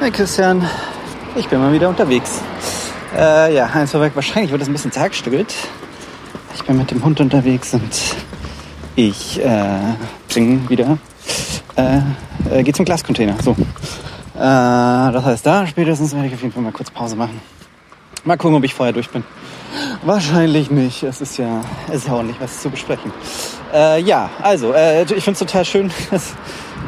[0.00, 0.68] Hi Christian,
[1.36, 2.40] ich bin mal wieder unterwegs.
[3.16, 5.54] Äh, ja, eins vorweg, wahrscheinlich wird es ein bisschen zerhackstückelt.
[6.54, 8.16] Ich bin mit dem Hund unterwegs und
[8.96, 9.78] ich äh,
[10.28, 10.98] bringe wieder,
[11.76, 12.00] äh,
[12.50, 13.36] äh, gehe zum Glascontainer.
[13.40, 13.52] So.
[13.52, 13.56] Äh,
[14.36, 17.40] das heißt, da spätestens werde ich auf jeden Fall mal kurz Pause machen.
[18.24, 19.22] Mal gucken, ob ich vorher durch bin.
[20.04, 21.04] Wahrscheinlich nicht.
[21.04, 23.12] Es ist ja, es ist ja nicht was zu besprechen.
[23.72, 26.34] Äh, ja, also, äh, ich finde es total schön, dass,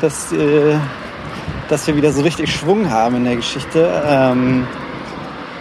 [0.00, 0.76] dass, äh,
[1.68, 4.02] dass wir wieder so richtig Schwung haben in der Geschichte.
[4.06, 4.66] Ähm,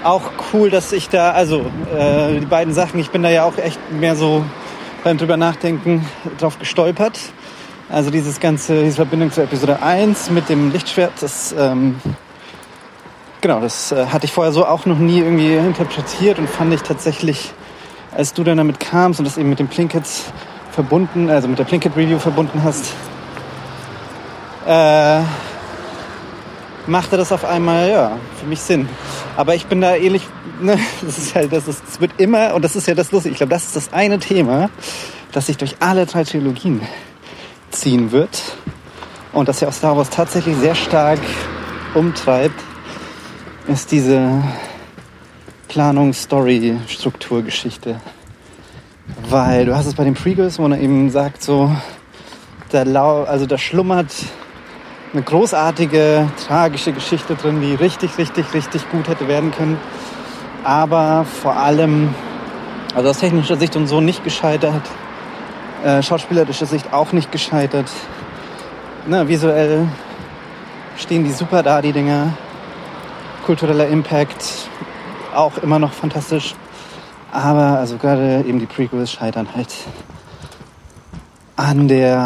[0.04, 1.66] auch cool, dass ich da, also
[1.98, 4.46] äh, die beiden Sachen, ich bin da ja auch echt mehr so
[5.04, 6.06] beim drüber nachdenken
[6.40, 7.20] drauf gestolpert.
[7.90, 12.00] Also dieses ganze, diese Verbindung zu Episode 1 mit dem Lichtschwert, das ähm,
[13.42, 16.82] genau, das äh, hatte ich vorher so auch noch nie irgendwie interpretiert und fand ich
[16.82, 17.54] tatsächlich,
[18.16, 20.26] als du dann damit kamst und das eben mit den Plinkets
[20.72, 22.94] verbunden, also mit der Plinket Review verbunden hast,
[24.68, 25.22] äh,
[26.88, 28.88] machte das auf einmal ja für mich Sinn.
[29.38, 30.24] Aber ich bin da ähnlich,
[30.62, 33.34] ne, das ist halt, das, ist, das wird immer, und das ist ja das Lustige,
[33.34, 34.70] ich glaube, das ist das eine Thema,
[35.32, 36.82] das sich durch alle drei Trilogien
[37.72, 38.42] ziehen wird
[39.34, 41.20] und das ja auch Star Wars tatsächlich sehr stark
[41.94, 42.62] umtreibt,
[43.68, 44.42] ist diese
[45.68, 48.00] Planung-Story-Struktur-Geschichte.
[49.30, 51.76] Weil du hast es bei den Prequels, wo er eben sagt, so,
[52.70, 52.84] da,
[53.24, 54.14] also da schlummert
[55.16, 59.80] eine großartige, tragische Geschichte drin, die richtig, richtig, richtig gut hätte werden können.
[60.66, 62.14] Aber vor allem,
[62.94, 64.82] also aus technischer Sicht und so nicht gescheitert.
[65.86, 67.90] Äh, schauspielerischer Sicht auch nicht gescheitert.
[69.08, 69.88] Ne, visuell
[70.98, 72.34] stehen die super da, die Dinger.
[73.46, 74.68] Kultureller Impact
[75.34, 76.56] auch immer noch fantastisch.
[77.32, 79.74] Aber also gerade eben die Prequels scheitern halt
[81.56, 82.18] an der,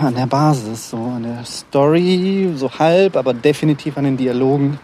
[0.00, 4.78] an der Basis, so an der Story, so halb, aber definitiv an den Dialogen.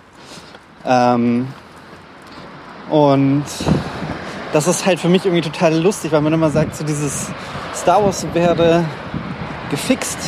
[0.86, 1.48] Ähm,
[2.90, 3.44] und
[4.52, 7.28] das ist halt für mich irgendwie total lustig, weil man immer sagt, so dieses
[7.74, 8.84] Star Wars wäre
[9.70, 10.18] gefixt.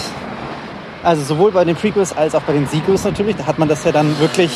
[1.02, 3.36] Also sowohl bei den Prequels als auch bei den Sequels natürlich.
[3.36, 4.50] Da hat man das ja dann wirklich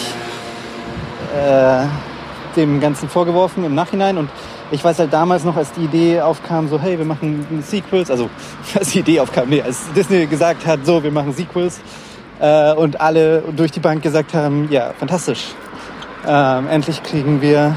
[1.36, 1.84] äh,
[2.56, 4.18] dem Ganzen vorgeworfen im Nachhinein.
[4.18, 4.30] Und
[4.70, 8.30] ich weiß halt damals noch, als die Idee aufkam, so hey, wir machen Sequels, also
[8.74, 11.80] als die Idee aufkam, nee, als Disney gesagt hat, so, wir machen Sequels
[12.40, 15.48] äh, und alle durch die Bank gesagt haben, ja, fantastisch.
[16.26, 17.74] Ähm, endlich kriegen wir,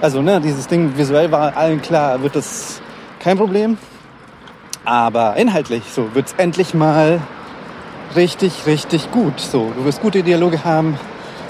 [0.00, 2.80] also ne, dieses Ding visuell war allen klar, wird das
[3.20, 3.78] kein Problem.
[4.84, 7.20] Aber inhaltlich, so wird's endlich mal
[8.14, 9.40] richtig, richtig gut.
[9.40, 10.98] So, du wirst gute Dialoge haben,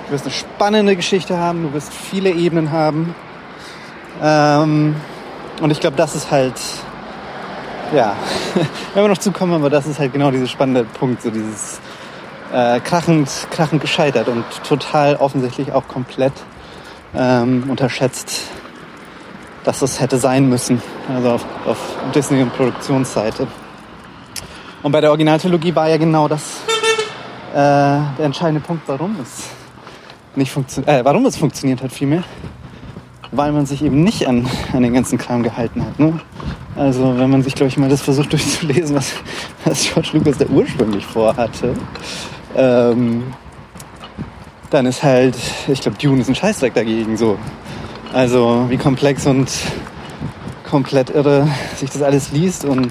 [0.07, 3.15] du wirst eine spannende Geschichte haben, du wirst viele Ebenen haben.
[4.23, 4.97] Ähm,
[5.61, 6.61] und ich glaube, das ist halt,
[7.95, 8.17] ja,
[8.95, 11.81] wenn wir noch zukommen, aber das ist halt genau dieser spannende Punkt, so dieses
[12.53, 16.33] äh, krachend, krachend gescheitert und total offensichtlich auch komplett
[17.15, 18.43] ähm, unterschätzt,
[19.65, 21.79] dass es hätte sein müssen, also auf, auf
[22.15, 23.47] Disney und Produktionsseite.
[24.83, 26.61] Und bei der Originaltrilogie war ja genau das
[27.53, 29.49] äh, der entscheidende Punkt, warum es
[30.35, 32.25] nicht funktioniert, äh, warum es funktioniert hat vielmehr
[33.37, 35.99] weil man sich eben nicht an, an den ganzen Kram gehalten hat.
[35.99, 36.21] Ne?
[36.77, 39.13] Also wenn man sich, glaube ich, mal das versucht durchzulesen, was,
[39.65, 41.75] was George Lucas da ursprünglich vorhatte,
[42.57, 43.25] ähm,
[44.71, 45.37] dann ist halt,
[45.69, 47.39] ich glaube, Dune ist ein Scheißdreck dagegen so.
[48.13, 49.51] Also wie komplex und
[50.69, 51.47] komplett irre
[51.77, 52.91] sich das alles liest und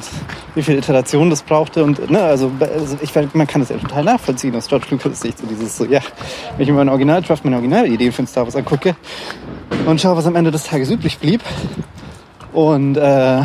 [0.56, 4.06] wie viele Iterationen das brauchte und ne, also, also ich man kann das ja total
[4.06, 6.00] nachvollziehen aus George Lucas Sicht so dieses so ja,
[6.56, 8.96] wenn ich mir meine Originaldraft, meine Originalidee für Star Wars angucke,
[9.86, 11.42] und schau, was am Ende des Tages übrig blieb
[12.54, 13.42] und äh,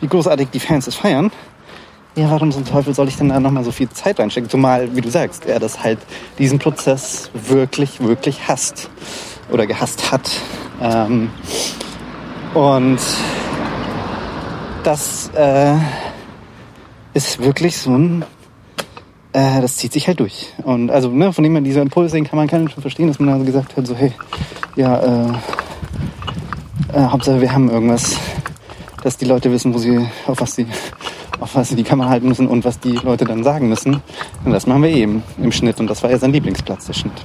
[0.00, 1.30] wie großartig die Fans es feiern.
[2.14, 4.50] Ja, warum zum Teufel soll ich denn da nochmal so viel Zeit reinstecken?
[4.50, 5.98] Zumal, wie du sagst, er das halt
[6.38, 8.90] diesen Prozess wirklich, wirklich hasst
[9.50, 10.30] oder gehasst hat.
[10.80, 11.30] Ähm,
[12.54, 13.00] und
[14.84, 15.76] das äh,
[17.14, 18.24] ist wirklich so ein
[19.32, 20.52] äh, das zieht sich halt durch.
[20.62, 23.18] Und also, ne, von dem man dieser Impuls sehen kann man kann schon verstehen, dass
[23.18, 24.12] man also gesagt hat, so, hey,
[24.76, 25.32] ja, äh,
[26.92, 28.18] äh, Hauptsache wir haben irgendwas,
[29.02, 30.66] dass die Leute wissen, wo sie, auf was sie,
[31.40, 34.02] auf was sie die Kamera halten müssen und was die Leute dann sagen müssen.
[34.44, 35.80] Und das machen wir eben im Schnitt.
[35.80, 37.24] Und das war ja sein Lieblingsplatz, der Schnitt.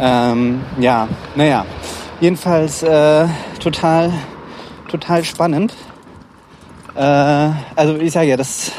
[0.00, 1.66] Ähm, ja, naja.
[2.20, 3.26] Jedenfalls äh,
[3.60, 4.12] total,
[4.88, 5.74] total spannend.
[6.96, 7.00] Äh,
[7.76, 8.72] also ich sage ja, das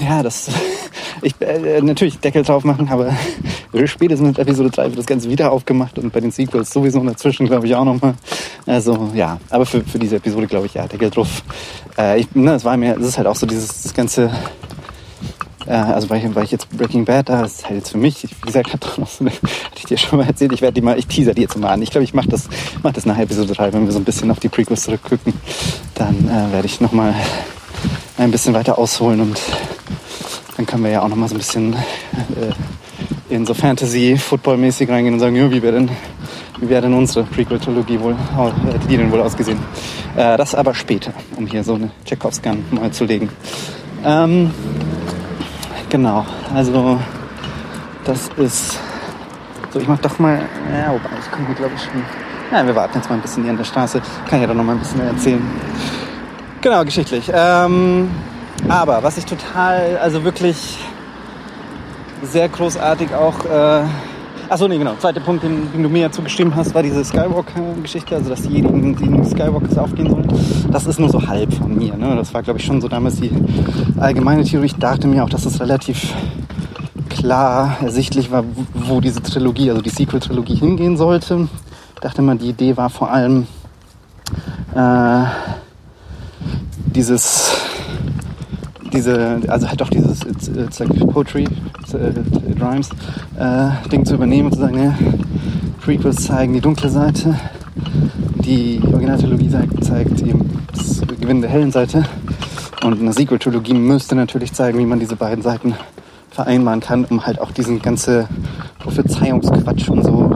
[0.00, 0.50] ja, das,
[1.22, 3.10] ich, äh, natürlich Deckel drauf machen, aber
[3.86, 7.46] spätestens mit Episode 3 wird das Ganze wieder aufgemacht und bei den Sequels sowieso dazwischen,
[7.46, 8.14] glaube ich, auch nochmal.
[8.66, 11.42] Also, ja, aber für, für diese Episode, glaube ich, ja, Deckel drauf.
[11.98, 14.30] Äh, ich, ne, es war mir, es ist halt auch so dieses, das ganze,
[15.66, 18.22] äh, also weil ich, weil ich jetzt Breaking Bad da, ist halt jetzt für mich,
[18.22, 19.32] wie gesagt, hatte
[19.76, 21.82] ich dir schon mal erzählt, ich werde die mal, ich teaser die jetzt mal an.
[21.82, 22.48] Ich glaube, ich mache das,
[22.82, 25.32] mach das nach Episode 3, wenn wir so ein bisschen auf die Prequels zurückgucken,
[25.94, 27.14] dann äh, werde ich nochmal
[28.18, 29.40] ein bisschen weiter ausholen und
[30.56, 35.20] dann können wir ja auch nochmal so ein bisschen äh, in so Fantasy-Football-mäßig reingehen und
[35.20, 35.90] sagen, ja, wie wäre denn,
[36.60, 39.58] wäre denn unsere Prequel-Trilogie wohl, hätte wohl ausgesehen?
[40.16, 43.28] Äh, das aber später, um hier so eine Chekhovs-Gun mal zu legen.
[44.04, 44.50] Ähm,
[45.90, 46.24] genau,
[46.54, 46.98] also
[48.04, 48.78] das ist
[49.72, 50.40] so, ich mach doch mal,
[50.72, 52.02] ja, wobei, ich komme hier glaube ich schon,
[52.50, 54.64] ja, wir warten jetzt mal ein bisschen hier an der Straße, kann ja doch noch
[54.64, 55.42] mal ein bisschen mehr erzählen.
[56.60, 57.30] Genau, geschichtlich.
[57.32, 58.10] Ähm,
[58.68, 60.78] aber was ich total, also wirklich
[62.22, 63.84] sehr großartig auch äh,
[64.48, 64.94] Achso, nee, genau.
[64.94, 68.94] Zweiter Punkt, den, den, du mir ja zugeschrieben hast, war diese Skywalker-Geschichte, also dass diejenigen,
[68.94, 70.28] die in Skywalkers aufgehen sollen.
[70.70, 71.96] Das ist nur so halb von mir.
[71.96, 72.14] Ne?
[72.14, 73.32] Das war, glaube ich, schon so damals die
[73.98, 74.66] allgemeine Theorie.
[74.66, 76.14] Ich dachte mir auch, dass es relativ
[77.08, 81.48] klar ersichtlich war, wo diese Trilogie, also die Sequel-Trilogie hingehen sollte.
[81.94, 83.48] Ich dachte mal, die Idee war vor allem
[84.76, 85.24] äh,
[86.96, 87.52] dieses
[88.92, 91.46] diese, also halt doch dieses it's, it's like Poetry,
[91.80, 92.88] it's, it rhymes,
[93.38, 94.96] äh, Ding zu übernehmen und zu sagen, ne,
[95.84, 97.38] Prequels zeigen die dunkle Seite,
[98.44, 102.04] die Originaltrilogie zeigt, zeigt eben das Gewinn der hellen Seite.
[102.82, 105.74] Und eine Sequel-Trilogie müsste natürlich zeigen, wie man diese beiden Seiten
[106.30, 108.28] vereinbaren kann, um halt auch diesen ganze
[108.78, 110.30] Prophezeiungsquatsch und so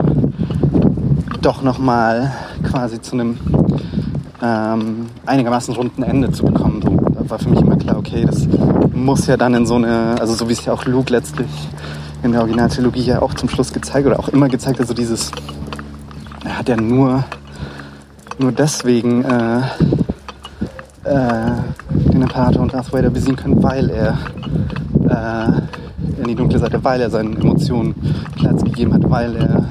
[1.41, 2.31] doch nochmal
[2.63, 3.37] quasi zu einem
[4.41, 6.81] ähm, einigermaßen runden Ende zu bekommen.
[6.81, 8.47] So war für mich immer klar, okay, das
[8.93, 11.49] muss ja dann in so eine, also so wie es ja auch Luke letztlich
[12.23, 15.31] in der Originaltrilogie ja auch zum Schluss gezeigt oder auch immer gezeigt hat, so dieses,
[16.43, 17.23] er hat ja nur,
[18.37, 19.61] nur deswegen äh,
[21.03, 21.51] äh,
[22.11, 24.17] den Imperator und Darth Vader besiegen können, weil er
[25.09, 27.95] äh, in die dunkle Seite, weil er seinen Emotionen
[28.35, 29.65] Platz gegeben hat, weil er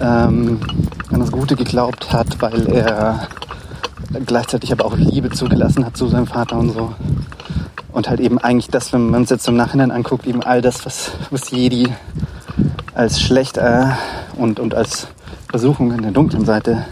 [0.00, 0.60] ähm,
[1.10, 3.28] an das Gute geglaubt hat, weil er
[4.26, 6.94] gleichzeitig aber auch Liebe zugelassen hat zu seinem Vater und so.
[7.92, 10.86] Und halt eben eigentlich das, wenn man es jetzt im Nachhinein anguckt, eben all das,
[10.86, 11.88] was, was Jedi
[12.94, 13.86] als schlecht äh,
[14.36, 15.08] und, und als
[15.48, 16.84] Versuchung in der dunklen Seite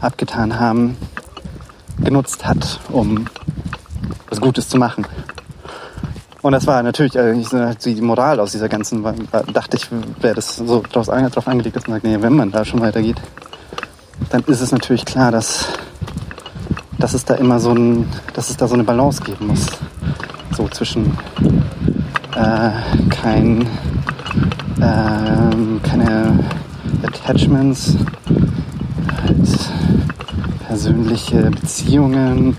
[0.00, 0.96] abgetan haben,
[1.98, 3.26] genutzt hat, um
[4.28, 5.06] was Gutes zu machen.
[6.42, 7.34] Und das war natürlich äh,
[7.84, 9.14] die Moral aus dieser ganzen, war,
[9.52, 9.86] dachte ich,
[10.20, 13.16] wäre das so darauf angelegt, dass man sagt, nee, wenn man da schon weitergeht,
[14.30, 15.68] dann ist es natürlich klar, dass
[17.02, 19.66] dass es da immer so ein, dass es da so eine Balance geben muss.
[20.56, 21.18] So zwischen
[22.36, 22.70] äh,
[23.10, 23.62] kein,
[24.78, 26.38] äh, keine
[27.02, 27.96] Attachments,
[29.20, 29.48] halt
[30.68, 32.56] persönliche Beziehungen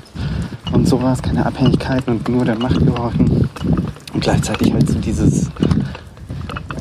[0.74, 3.48] und sowas, keine Abhängigkeiten und nur der Macht gehorchen.
[4.14, 5.48] Und gleichzeitig halt so dieses,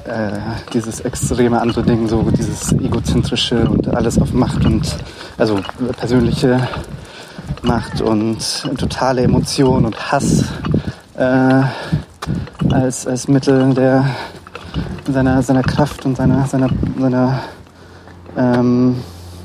[0.04, 0.32] äh,
[0.74, 4.96] dieses extreme andere Ding, so dieses egozentrische und alles auf Macht und
[5.38, 5.60] also
[5.96, 6.60] persönliche
[7.62, 8.38] macht und
[8.78, 10.44] totale Emotion und Hass
[11.16, 11.62] äh,
[12.72, 14.04] als, als Mittel der,
[15.08, 16.68] seiner, seiner Kraft und seiner, seiner,
[16.98, 17.40] seiner
[18.36, 18.96] ähm,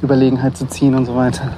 [0.02, 1.52] Überlegenheit zu ziehen und so weiter.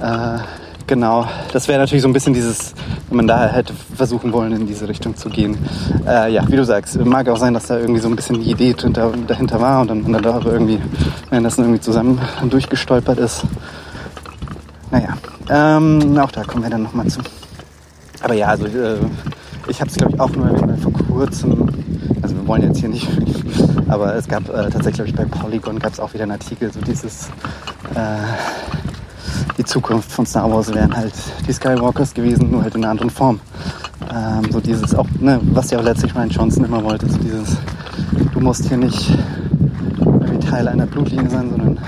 [0.00, 0.38] Äh,
[0.86, 2.74] genau, das wäre natürlich so ein bisschen dieses,
[3.08, 5.56] wenn man da hätte versuchen wollen, in diese Richtung zu gehen.
[6.06, 8.50] Äh, ja, wie du sagst, mag auch sein, dass da irgendwie so ein bisschen die
[8.50, 10.80] Idee dahinter, war und dann, und dann da irgendwie,
[11.30, 13.44] wenn das irgendwie zusammen durchgestolpert ist.
[14.90, 15.16] Naja,
[15.48, 17.20] ähm, auch da kommen wir dann nochmal zu.
[18.22, 18.96] Aber ja, also äh,
[19.68, 21.68] ich habe es glaube ich auch nur vor kurzem,
[22.22, 23.08] also wir wollen jetzt hier nicht,
[23.88, 26.72] aber es gab äh, tatsächlich glaube ich bei Polygon gab es auch wieder einen Artikel,
[26.72, 27.28] so dieses
[27.94, 28.18] äh,
[29.58, 31.14] die Zukunft von Star Wars wären halt
[31.46, 33.40] die Skywalkers gewesen, nur halt in einer anderen Form.
[34.12, 37.56] Ähm, so dieses auch, ne, was ja auch letztlich Ryan Johnson immer wollte, so dieses,
[38.32, 39.16] du musst hier nicht
[39.98, 41.78] irgendwie Teil einer Blutlinie sein, sondern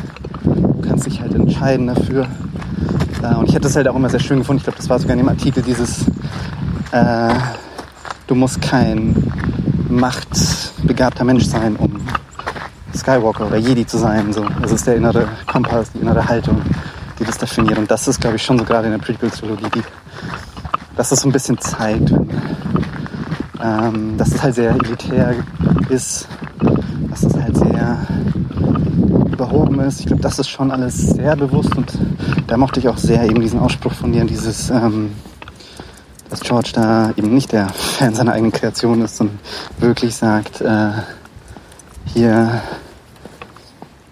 [0.44, 2.26] du kannst dich halt entscheiden dafür,
[3.26, 4.58] äh, und ich hätte es halt auch immer sehr schön gefunden.
[4.58, 6.04] Ich glaube, das war sogar in dem Artikel dieses,
[6.92, 7.34] äh,
[8.26, 9.32] du musst kein
[9.88, 12.00] machtbegabter Mensch sein, um
[12.94, 14.32] Skywalker oder Jedi zu sein.
[14.32, 14.44] So.
[14.60, 16.60] Das ist der innere Kompass, die innere Haltung,
[17.18, 17.78] die das definiert.
[17.78, 19.82] Und das ist, glaube ich, schon so gerade in der Prequel-Trilogie, die,
[20.96, 22.12] dass das so ein bisschen zeigt,
[23.62, 25.34] ähm, dass es halt sehr elitär
[25.88, 26.28] ist,
[27.10, 27.98] dass es halt sehr
[29.36, 30.00] überhoben ist.
[30.00, 31.92] Ich glaube, das ist schon alles sehr bewusst und
[32.46, 35.12] da mochte ich auch sehr eben diesen Ausspruch von dir, dieses, ähm,
[36.30, 39.38] dass George da eben nicht der Fan seiner eigenen Kreation ist, sondern
[39.78, 40.90] wirklich sagt, äh,
[42.06, 42.62] hier,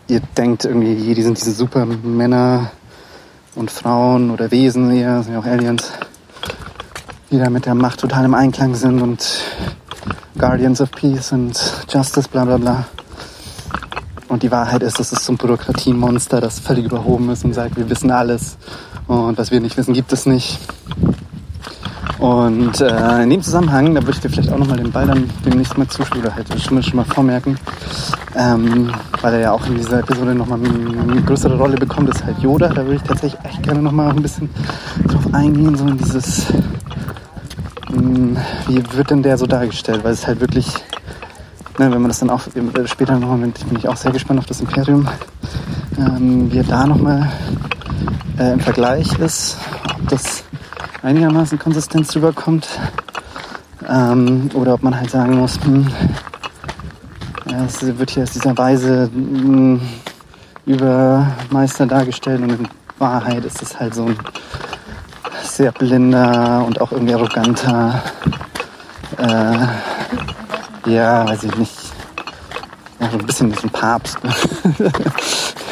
[0.08, 2.70] ihr denkt irgendwie, die sind diese Supermänner
[3.54, 5.90] und Frauen oder Wesen, eher, sind ja auch Aliens,
[7.30, 9.42] die da mit der Macht total im Einklang sind und
[10.36, 12.84] Guardians of Peace und Justice, bla bla bla.
[14.34, 17.76] Und die Wahrheit ist, das ist so ein Bürokratiemonster, das völlig überhoben ist und sagt,
[17.76, 18.56] wir wissen alles
[19.06, 20.58] und was wir nicht wissen, gibt es nicht.
[22.18, 25.30] Und äh, in dem Zusammenhang, da würde ich dir vielleicht auch nochmal den Ball dann
[25.46, 27.56] demnächst mal zuspielen oder halt schon, schon mal vormerken,
[28.34, 32.36] ähm, weil er ja auch in dieser Episode nochmal eine größere Rolle bekommt, ist halt
[32.40, 32.70] Yoda.
[32.70, 34.50] Da würde ich tatsächlich echt gerne nochmal ein bisschen
[35.06, 36.46] drauf eingehen, so in dieses,
[37.88, 38.36] mh, hm,
[38.66, 40.74] wie wird denn der so dargestellt, weil es halt wirklich
[41.78, 42.42] ne, wenn man das dann auch
[42.86, 45.08] später nochmal, bin ich auch sehr gespannt auf das Imperium,
[45.98, 47.30] ähm, wie er da nochmal
[48.38, 49.56] äh, im Vergleich ist,
[49.94, 50.44] ob das
[51.02, 52.68] einigermaßen Konsistenz rüberkommt
[53.88, 55.86] ähm, oder ob man halt sagen muss, hm,
[57.50, 59.80] ja, es wird hier aus dieser Weise hm,
[60.66, 64.16] Übermeister dargestellt und in Wahrheit ist es halt so ein
[65.42, 68.02] sehr blinder und auch irgendwie arroganter
[69.18, 69.66] äh,
[70.86, 71.72] ja, weiß ich nicht.
[73.00, 74.34] Ja, so ein bisschen wie ein Papst, ne?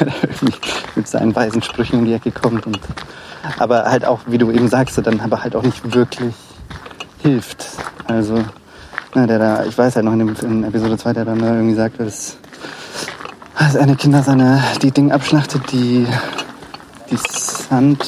[0.00, 0.54] irgendwie
[0.96, 2.66] mit seinen weisen Sprüchen um die Ecke kommt.
[2.66, 2.80] Und,
[3.58, 6.34] aber halt auch, wie du eben sagst, dann aber halt auch nicht wirklich
[7.22, 7.66] hilft.
[8.06, 8.44] Also,
[9.14, 11.74] na, der da, ich weiß halt noch in, dem, in Episode 2, der dann irgendwie
[11.74, 12.36] sagt, dass,
[13.58, 16.06] dass eine Kinder seine, die Dinge abschlachtet, die,
[17.10, 18.04] die Sand,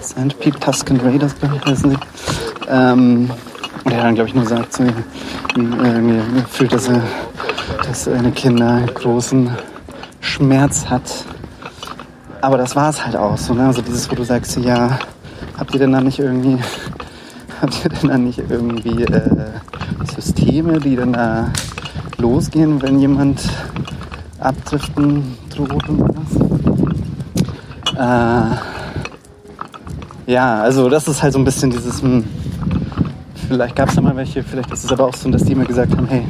[0.00, 1.98] Sandpeak Tusken Raiders, glaube ich, heißen sie.
[2.68, 3.30] Ähm,
[3.88, 4.92] und er dann, glaube ich, nur sagt zu äh,
[5.62, 7.02] mir fühlt, dass, er,
[7.86, 9.48] dass eine Kinder großen
[10.20, 11.24] Schmerz hat.
[12.42, 13.54] Aber das war es halt auch so.
[13.54, 13.66] Ne?
[13.66, 14.98] Also dieses, wo du sagst, ja,
[15.56, 16.58] habt ihr denn da nicht irgendwie,
[17.62, 19.52] habt ihr denn da nicht irgendwie äh,
[20.14, 21.50] Systeme, die dann da
[22.18, 23.40] losgehen, wenn jemand
[24.38, 26.36] abdriften droht und was?
[27.96, 28.56] Äh,
[30.30, 32.24] ja, also das ist halt so ein bisschen dieses, hm,
[33.48, 35.64] Vielleicht gab es da mal welche, vielleicht ist es aber auch so, dass die immer
[35.64, 36.22] gesagt haben, hey,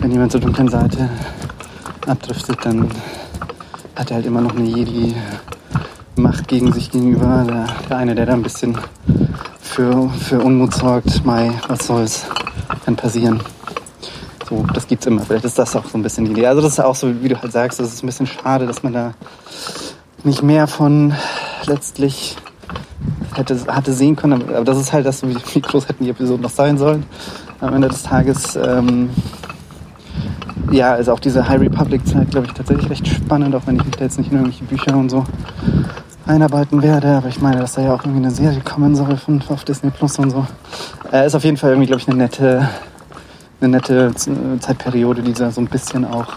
[0.00, 1.10] wenn jemand zur dunklen Seite
[2.06, 2.88] abdriftet, dann
[3.96, 7.44] hat er halt immer noch eine Jedi-Macht gegen sich gegenüber.
[7.48, 8.78] Der, der, eine, der da ein bisschen
[9.60, 12.24] für, für Unmut sorgt, Mai, was soll's,
[12.84, 13.40] kann passieren.
[14.48, 15.22] So, das gibt's immer.
[15.22, 16.46] Vielleicht ist das auch so ein bisschen die Idee.
[16.46, 18.84] Also das ist auch so, wie du halt sagst, das ist ein bisschen schade, dass
[18.84, 19.14] man da
[20.22, 21.14] nicht mehr von
[21.66, 22.36] letztlich
[23.38, 24.42] hätte, hatte sehen können.
[24.54, 27.04] Aber das ist halt das, wie groß hätten die Episoden noch sein sollen.
[27.60, 29.10] Am Ende des Tages, ähm,
[30.70, 33.96] ja, ist auch diese High Republic-Zeit, glaube ich, tatsächlich recht spannend, auch wenn ich mich
[33.96, 35.24] da jetzt nicht in irgendwelche Bücher und so
[36.26, 37.08] einarbeiten werde.
[37.08, 39.90] Aber ich meine, dass da ja auch irgendwie eine Serie kommen soll von, auf Disney
[39.90, 40.46] Plus und so.
[41.12, 42.68] Äh, ist auf jeden Fall irgendwie, glaube ich, eine nette,
[43.60, 46.34] eine nette Zeitperiode, die da so ein bisschen auch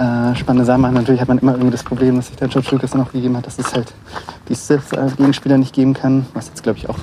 [0.00, 0.94] äh, spannende Sachen machen.
[0.94, 3.46] Natürlich hat man immer irgendwie das Problem, dass sich der George Lucas auch gegeben hat,
[3.46, 3.92] dass es halt
[4.48, 6.24] die Sith als Gegenspieler nicht geben kann.
[6.32, 6.98] Was jetzt, glaube ich, auch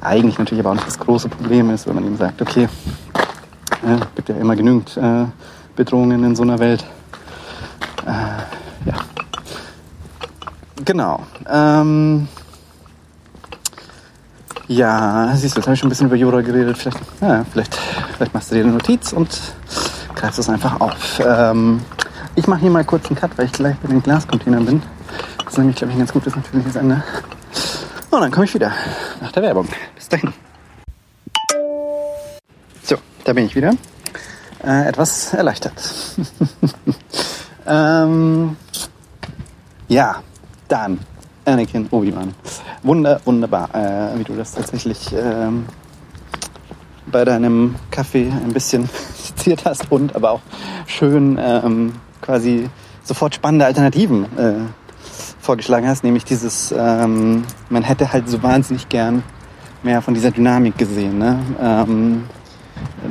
[0.00, 2.68] eigentlich natürlich aber auch nicht das große Problem ist, wenn man ihm sagt, okay,
[3.84, 5.26] äh, gibt ja immer genügend äh,
[5.76, 6.84] Bedrohungen in so einer Welt.
[8.06, 8.96] Äh, ja.
[10.84, 11.20] Genau.
[11.48, 12.26] Ähm,
[14.66, 16.76] ja, siehst du, jetzt habe ich schon ein bisschen über Yoda geredet.
[16.76, 17.76] Vielleicht, ja, vielleicht,
[18.16, 19.28] vielleicht machst du dir eine Notiz und
[20.16, 21.20] greifst es einfach auf.
[21.24, 21.80] Ähm,
[22.34, 24.82] ich mache hier mal kurz einen Cut, weil ich gleich bei den Glascontainern bin.
[25.38, 27.02] Das ist nämlich, glaube ich, ein ganz gutes natürliches Ende.
[28.10, 28.72] Und dann komme ich wieder
[29.20, 29.68] nach der Werbung.
[29.94, 30.32] Bis dahin.
[32.82, 33.72] So, da bin ich wieder.
[34.64, 35.74] Äh, etwas erleichtert.
[37.66, 38.56] ähm,
[39.88, 40.22] ja,
[40.68, 41.00] dann
[41.44, 42.34] Anakin Obi-Wan.
[42.82, 45.66] Wunder, wunderbar, äh, wie du das tatsächlich ähm,
[47.06, 50.40] bei deinem Kaffee ein bisschen zitiert hast und aber auch
[50.86, 52.70] schön ähm, quasi
[53.04, 54.54] sofort spannende Alternativen äh,
[55.40, 59.22] vorgeschlagen hast, nämlich dieses, ähm, man hätte halt so wahnsinnig gern
[59.82, 61.18] mehr von dieser Dynamik gesehen.
[61.18, 61.38] Ne?
[61.60, 62.24] Ähm,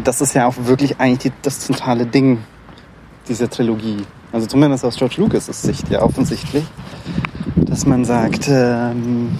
[0.03, 2.39] das ist ja auch wirklich eigentlich die, das zentrale Ding
[3.27, 4.05] dieser Trilogie.
[4.31, 6.63] Also zumindest aus George Lucas' Sicht ja offensichtlich,
[7.55, 9.37] dass man sagt, ähm,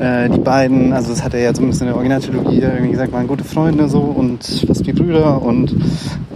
[0.00, 3.26] äh, die beiden, also das hat er ja zumindest in der Originaltrilogie irgendwie gesagt, waren
[3.26, 5.76] gute Freunde so und fast wie Brüder und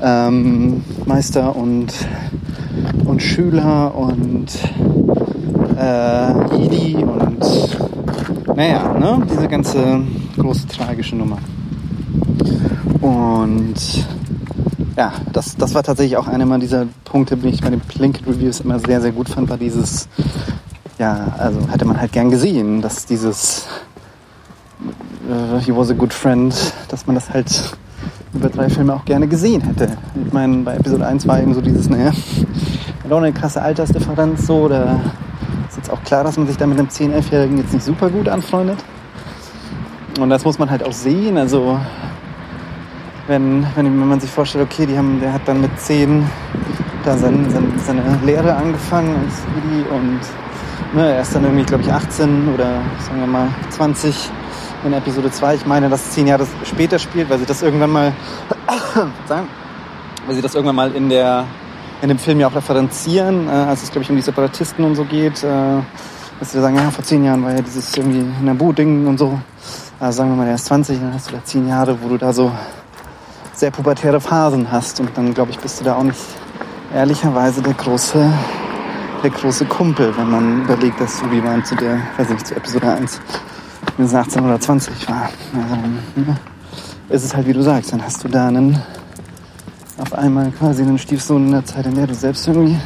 [0.02, 1.92] ähm, Meister und,
[3.06, 4.46] und Schüler und
[5.78, 10.00] äh, Jedi und naja, ne, diese ganze
[10.36, 11.38] große tragische Nummer.
[13.00, 14.06] Und
[14.96, 18.60] ja, das, das war tatsächlich auch einer dieser Punkte, die ich bei den Plinkett Reviews
[18.60, 20.08] immer sehr, sehr gut fand, war dieses
[20.98, 23.66] ja, also hätte man halt gern gesehen, dass dieses
[25.28, 26.54] äh, He was a good friend,
[26.88, 27.76] dass man das halt
[28.32, 29.96] über drei Filme auch gerne gesehen hätte.
[30.26, 32.12] Ich meine, bei Episode 1 war eben so dieses, naja,
[33.08, 35.00] doch eine krasse Altersdifferenz so, da
[35.68, 38.10] ist jetzt auch klar, dass man sich da mit einem 10-, 11-Jährigen jetzt nicht super
[38.10, 38.78] gut anfreundet.
[40.18, 41.38] und das muss man halt auch sehen.
[41.38, 41.78] Also
[43.26, 46.24] wenn, wenn, man sich vorstellt, okay, die haben, der hat dann mit zehn
[47.04, 50.20] da sein, sein, seine Lehre angefangen als Idi und
[50.94, 54.30] ne, er ist dann irgendwie, glaube ich, 18 oder sagen wir mal 20
[54.84, 55.54] in Episode 2.
[55.56, 58.12] Ich meine, dass zehn Jahre später spielt, weil sie das irgendwann mal
[59.26, 59.48] sagen,
[60.26, 61.44] weil sie das irgendwann mal in der
[62.02, 64.94] in dem Film ja auch referenzieren, äh, als es glaube ich um die Separatisten und
[64.94, 65.80] so geht, äh,
[66.38, 69.38] dass sie sagen, ja, vor zehn Jahren war ja dieses irgendwie Nabu-Ding und so.
[70.00, 72.18] Also sagen wir mal, er ist 20, dann hast du da zehn Jahre, wo du
[72.18, 72.52] da so
[73.54, 76.18] sehr pubertäre Phasen hast und dann glaube ich, bist du da auch nicht
[76.92, 78.30] ehrlicherweise der große
[79.24, 82.92] der große Kumpel, wenn man überlegt, dass Obi-Wan zu der, weiß ich nicht, zu Episode
[82.92, 83.20] 1
[83.96, 85.30] mindestens 18 oder 20 war.
[85.54, 85.74] Also,
[86.16, 86.36] ja,
[87.08, 88.78] ist es halt, wie du sagst, dann hast du da einen,
[89.98, 92.76] auf einmal quasi einen Stiefsohn in der Zeit, in der du selbst irgendwie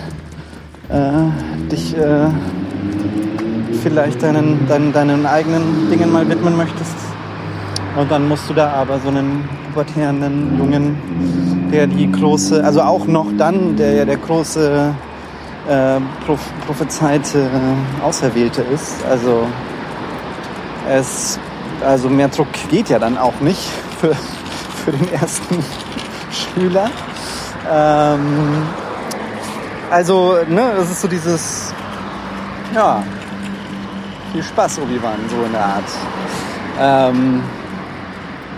[0.91, 2.29] äh, dich äh,
[3.83, 6.95] vielleicht deinen, deinen, deinen eigenen Dingen mal widmen möchtest.
[7.97, 13.09] Und dann musst du da aber so einen pubertärenden Jungen, der die große, also auch
[13.09, 14.95] noch dann, der ja der große
[15.69, 16.01] äh,
[16.67, 19.05] prophezeite äh, Auserwählte ist.
[19.09, 19.47] Also
[20.89, 21.39] es,
[21.85, 23.71] also mehr Druck geht ja dann auch nicht
[24.01, 24.15] für,
[24.85, 25.63] für den ersten
[26.55, 26.91] Schüler.
[27.71, 28.63] Ähm,
[29.91, 31.73] also, ne, das ist so dieses,
[32.75, 33.03] ja,
[34.33, 35.85] viel Spaß, Obi-Wan, so in der Art.
[36.81, 37.43] Ähm,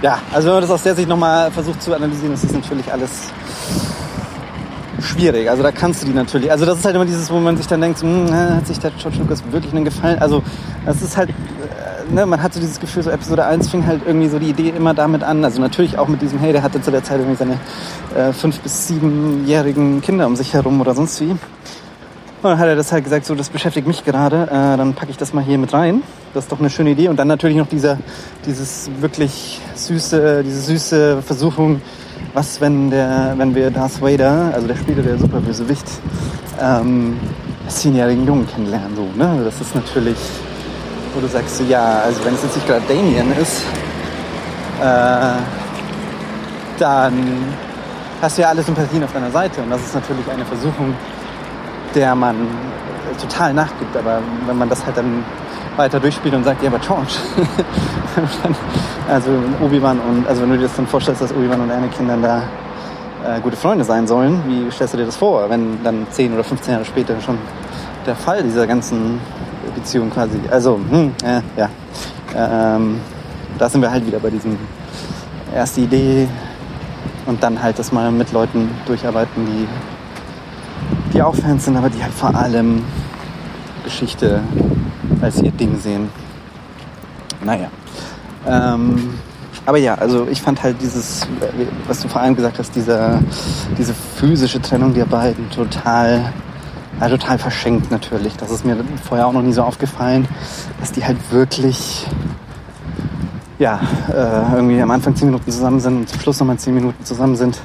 [0.02, 2.92] ja, also wenn man das aus der Sicht nochmal versucht zu analysieren, ist das natürlich
[2.92, 3.30] alles
[5.10, 5.50] schwierig.
[5.50, 6.50] Also da kannst du die natürlich.
[6.50, 8.90] Also das ist halt immer dieses, wo man sich dann denkt, hm, hat sich der
[8.92, 10.18] George Lucas wirklich einen Gefallen?
[10.20, 10.42] Also
[10.86, 14.02] das ist halt, äh, ne, man hat so dieses Gefühl, so Episode 1 fing halt
[14.06, 15.44] irgendwie so die Idee immer damit an.
[15.44, 17.58] Also natürlich auch mit diesem, hey, der hatte zu der Zeit irgendwie seine
[18.14, 21.30] äh, fünf- bis siebenjährigen Kinder um sich herum oder sonst wie.
[21.30, 25.10] Und dann hat er das halt gesagt, so das beschäftigt mich gerade, äh, dann packe
[25.10, 26.02] ich das mal hier mit rein.
[26.32, 27.08] Das ist doch eine schöne Idee.
[27.08, 27.98] Und dann natürlich noch dieser,
[28.46, 31.82] dieses wirklich süße, diese süße Versuchung,
[32.34, 35.86] was, wenn, der, wenn wir Darth Vader, also der Spieler, der Superbösewicht,
[36.60, 37.18] ähm,
[37.64, 38.96] als zehnjährigen Jungen kennenlernen.
[38.96, 39.42] So, ne?
[39.44, 40.18] Das ist natürlich,
[41.14, 43.62] wo du sagst, ja, also wenn es jetzt nicht gerade Damien ist,
[44.80, 45.36] äh,
[46.78, 47.14] dann
[48.22, 49.62] hast du ja alle Sympathien auf deiner Seite.
[49.62, 50.94] Und das ist natürlich eine Versuchung,
[51.94, 52.36] der man
[53.20, 53.96] total nachgibt.
[53.96, 55.24] Aber wenn man das halt dann
[55.76, 57.14] weiter durchspielt und sagt, ja, aber George.
[59.10, 62.22] also Obi-Wan und, also wenn du dir das dann vorstellst, dass Obi-Wan und Anakin dann
[62.22, 62.42] da
[63.26, 66.44] äh, gute Freunde sein sollen, wie stellst du dir das vor, wenn dann 10 oder
[66.44, 67.38] 15 Jahre später schon
[68.06, 69.20] der Fall dieser ganzen
[69.74, 71.68] Beziehung quasi, also, hm, äh, ja,
[72.34, 73.00] ähm,
[73.58, 74.56] da sind wir halt wieder bei diesem
[75.54, 76.28] erste Idee
[77.26, 79.68] und dann halt das mal mit Leuten durcharbeiten, die,
[81.12, 82.84] die auch Fans sind, aber die halt vor allem
[83.84, 84.40] Geschichte
[85.20, 86.08] als ihr Ding sehen.
[87.42, 87.68] Naja.
[88.46, 89.14] Ähm,
[89.66, 91.26] aber ja, also ich fand halt dieses,
[91.86, 93.20] was du vor allem gesagt hast, dieser,
[93.76, 96.32] diese physische Trennung der beiden total,
[97.00, 98.36] ja, total verschenkt natürlich.
[98.36, 100.26] Das ist mir vorher auch noch nie so aufgefallen,
[100.80, 102.06] dass die halt wirklich,
[103.58, 107.04] ja, äh, irgendwie am Anfang zehn Minuten zusammen sind und zum Schluss nochmal zehn Minuten
[107.04, 107.58] zusammen sind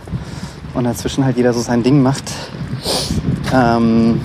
[0.73, 2.25] und dazwischen halt jeder so sein Ding macht.
[3.53, 4.19] Ähm,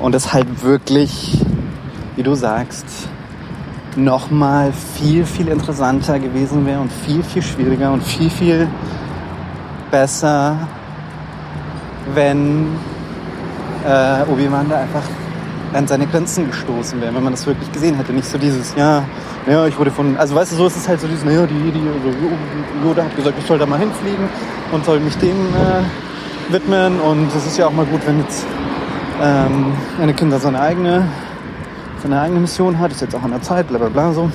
[0.00, 1.38] und es halt wirklich,
[2.16, 2.84] wie du sagst,
[3.96, 8.68] nochmal viel, viel interessanter gewesen wäre und viel, viel schwieriger und viel, viel
[9.90, 10.56] besser,
[12.14, 12.66] wenn
[13.86, 15.02] äh, Obi-Wan da einfach
[15.72, 18.12] an seine Grenzen gestoßen wäre, wenn man das wirklich gesehen hätte.
[18.12, 19.04] Nicht so dieses, ja,
[19.46, 21.70] ja, ich wurde von, also weißt du, so ist es halt so dieses, naja, die,
[21.70, 22.16] die, also
[22.84, 24.28] Yoda hat gesagt, ich soll da mal hinfliegen
[24.72, 28.46] und soll mich dem äh, widmen und es ist ja auch mal gut, wenn jetzt
[29.22, 31.06] ähm, eine Kinder seine eigene,
[32.04, 34.30] seine eigene Mission hat, ist jetzt auch an der Zeit, bla bla bla so.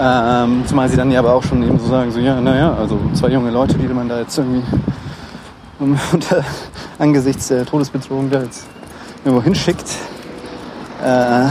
[0.00, 2.98] Ähm, zumal sie dann ja aber auch schon eben so sagen, so ja, naja, also
[3.12, 4.62] zwei junge Leute, die man da jetzt irgendwie
[6.12, 6.42] unter,
[6.98, 8.66] angesichts der Todesbedrohung da jetzt
[9.22, 9.86] irgendwo hinschickt,
[11.02, 11.46] äh,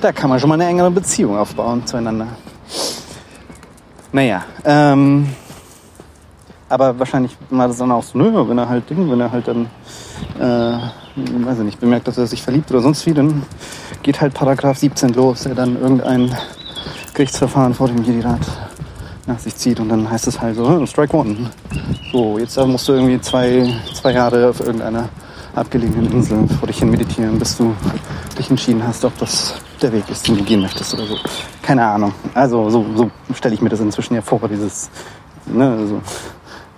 [0.00, 2.26] da kann man schon mal eine engere Beziehung aufbauen zueinander.
[4.10, 5.28] Naja, ähm,
[6.68, 9.70] aber wahrscheinlich war das dann auch so, nö, wenn er halt wenn er halt dann,
[10.38, 10.78] äh,
[11.44, 13.42] weiß ich nicht, bemerkt, dass er sich verliebt oder sonst wie, dann
[14.02, 16.36] geht halt Paragraph 17 los, der dann irgendein
[17.14, 18.40] Gerichtsverfahren vor dem Jedi-Rat
[19.26, 21.50] nach sich zieht und dann heißt es halt so, Strike One.
[22.12, 25.08] So, jetzt musst du irgendwie zwei, zwei Jahre auf irgendeiner
[25.54, 27.74] abgelegenen Insel vor dich hin meditieren, bis du
[28.38, 31.16] dich entschieden hast, ob das der Weg ist, den du gehen möchtest oder so.
[31.62, 32.12] Keine Ahnung.
[32.34, 34.90] Also so, so stelle ich mir das inzwischen ja vor, dieses,
[35.46, 36.00] ne, also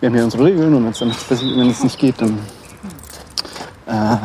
[0.01, 2.39] wir haben hier unsere Regeln und wenn es nicht geht, dann
[3.91, 4.17] äh,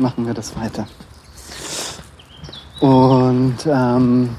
[0.00, 0.86] machen wir das weiter.
[2.80, 4.36] Und ähm,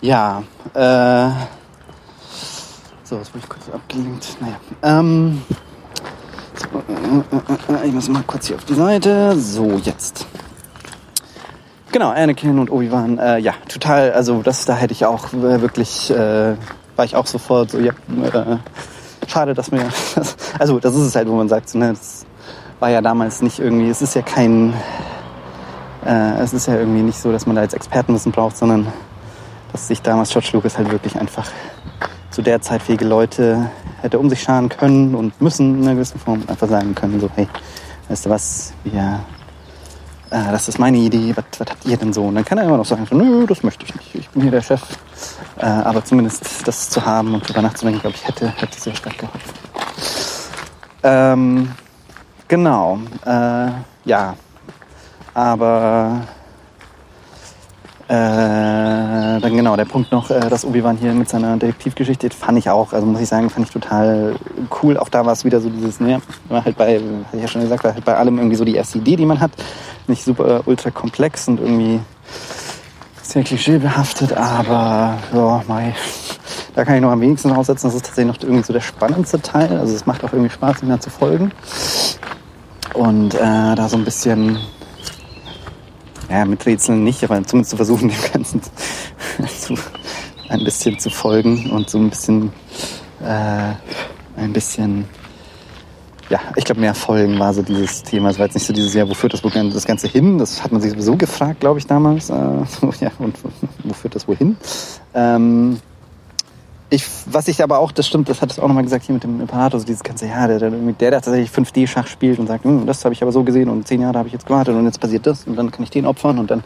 [0.00, 0.42] ja,
[0.74, 1.30] äh,
[3.02, 4.36] so, jetzt wurde ich kurz abgelenkt.
[4.40, 5.42] Naja, ähm,
[6.54, 9.36] so, äh, äh, ich muss mal kurz hier auf die Seite.
[9.38, 10.26] So, jetzt.
[11.90, 16.10] Genau, Anakin und Obi-Wan, äh, ja, total, also das, da hätte ich auch äh, wirklich,
[16.10, 16.54] äh,
[16.96, 18.58] war ich auch sofort so, ja, äh,
[19.26, 19.88] schade, dass mir,
[20.58, 22.26] also das ist es halt, wo man sagt, so, ne, das
[22.80, 24.72] war ja damals nicht irgendwie, es ist ja kein,
[26.04, 28.86] äh, es ist ja irgendwie nicht so, dass man da jetzt Expertenwissen braucht, sondern
[29.72, 31.50] dass sich damals George Lucas halt wirklich einfach
[32.30, 36.20] zu der Zeit fähige Leute hätte um sich scharen können und müssen in einer gewissen
[36.20, 37.48] Form einfach sagen können, so, hey,
[38.08, 39.20] weißt du was, wir,
[40.30, 42.26] äh, das ist meine Idee, was, was habt ihr denn so?
[42.26, 44.42] Und dann kann er immer noch sagen, so, nö, das möchte ich nicht, ich bin
[44.42, 44.82] hier der Chef.
[45.56, 49.18] Äh, aber zumindest das zu haben und drüber nachzudenken, glaube ich, hätte, hätte sehr stark
[49.18, 49.52] geholfen.
[51.02, 51.72] Ähm,
[52.48, 53.68] genau, äh,
[54.04, 54.34] ja,
[55.34, 56.22] aber
[58.08, 62.70] äh, dann genau, der Punkt noch, äh, dass Obi-Wan hier mit seiner Detektivgeschichte, fand ich
[62.70, 64.34] auch, also muss ich sagen, fand ich total
[64.82, 64.96] cool.
[64.96, 67.60] Auch da war es wieder so dieses, ne, war halt bei, hatte ich ja schon
[67.60, 69.50] gesagt, war halt bei allem irgendwie so die erste Idee, die man hat.
[70.06, 72.00] Nicht super ultra komplex und irgendwie
[73.22, 75.94] sehr klischeebehaftet, aber ja, mei,
[76.78, 77.88] da kann ich noch am wenigsten aussetzen.
[77.88, 79.76] Das ist tatsächlich noch irgendwie so der spannendste Teil.
[79.78, 81.50] Also es macht auch irgendwie Spaß, ihm da zu folgen.
[82.94, 84.60] Und äh, da so ein bisschen
[86.30, 89.74] ja, mit Rätseln nicht, aber zumindest zu versuchen, dem Ganzen zu,
[90.50, 92.52] ein bisschen zu folgen und so ein bisschen,
[93.24, 93.72] äh,
[94.36, 95.04] ein bisschen,
[96.28, 98.30] ja, ich glaube, mehr Folgen war so dieses Thema.
[98.30, 100.38] Es war jetzt nicht so dieses, ja, wo führt das, das Ganze hin?
[100.38, 102.30] Das hat man sich sowieso gefragt, glaube ich, damals.
[102.30, 102.34] Äh,
[103.00, 103.36] ja, und
[103.82, 104.56] wo führt das wohin?
[105.12, 105.80] Ähm,
[106.90, 109.22] ich, was ich aber auch, das stimmt, das hat es auch nochmal gesagt hier mit
[109.22, 112.86] dem Imperator, so dieses ganze, ja, der, der, der, tatsächlich 5D-Schach spielt und sagt, hm,
[112.86, 114.98] das habe ich aber so gesehen und zehn Jahre habe ich jetzt gewartet und jetzt
[114.98, 116.64] passiert das und dann kann ich den opfern und dann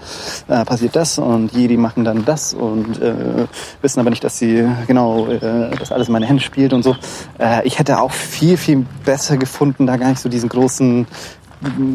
[0.48, 3.46] äh, passiert das und Jedi machen dann das und äh,
[3.80, 6.96] wissen aber nicht, dass sie genau äh, das alles in meine Hände spielt und so.
[7.38, 11.06] Äh, ich hätte auch viel, viel besser gefunden, da gar nicht so diesen großen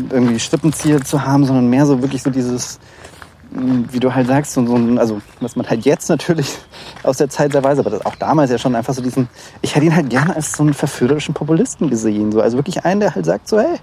[0.10, 2.80] irgendwie Strippenzieher zu haben, sondern mehr so wirklich so dieses
[3.92, 6.58] wie du halt sagst, so, ein, also was man halt jetzt natürlich
[7.04, 9.30] aus der Zeit sehr weiß, aber das auch damals ja schon einfach so diesen,
[9.62, 12.32] ich hätte ihn halt gerne als so einen verführerischen Populisten gesehen.
[12.32, 12.42] So.
[12.42, 13.78] Also wirklich einen, der halt sagt so, hey,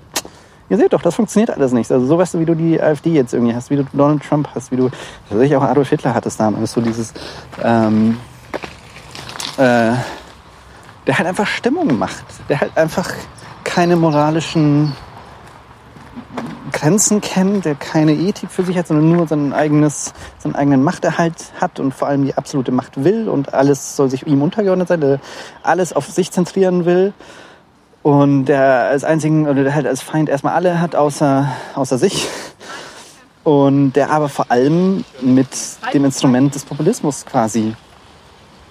[0.68, 1.90] ihr seht doch, das funktioniert alles nicht.
[1.90, 4.48] Also so weißt du, wie du die AfD jetzt irgendwie hast, wie du Donald Trump
[4.54, 4.90] hast, wie du
[5.28, 7.12] tatsächlich auch Adolf Hitler hattest damals, so dieses,
[7.62, 8.18] ähm,
[9.56, 9.92] äh,
[11.06, 13.10] der halt einfach Stimmung macht, der halt einfach
[13.62, 14.92] keine moralischen
[16.84, 21.34] Grenzen kennt, der keine Ethik für sich hat, sondern nur sein eigenes, seinen eigenen Machterhalt
[21.58, 25.00] hat und vor allem die absolute Macht will und alles soll sich ihm untergeordnet sein,
[25.00, 25.18] der
[25.62, 27.14] alles auf sich zentrieren will.
[28.02, 32.28] Und der als einzigen oder der halt als Feind erstmal alle hat außer, außer sich.
[33.44, 35.48] Und der aber vor allem mit
[35.94, 37.74] dem Instrument des Populismus quasi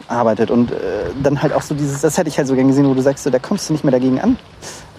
[0.07, 0.75] arbeitet und äh,
[1.21, 3.23] dann halt auch so dieses, das hätte ich halt so gern gesehen, wo du sagst,
[3.23, 4.37] so, da kommst du nicht mehr dagegen an